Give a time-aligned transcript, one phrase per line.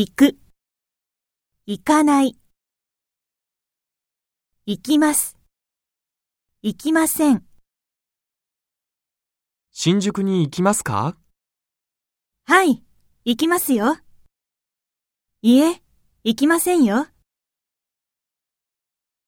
[0.00, 0.38] 行く、
[1.66, 2.38] 行かない。
[4.64, 5.36] 行きます、
[6.62, 7.44] 行きません。
[9.72, 11.16] 新宿に行きますか？
[12.44, 12.84] はい、
[13.24, 13.98] 行きますよ。
[15.42, 15.82] いえ、
[16.22, 17.08] 行きませんよ。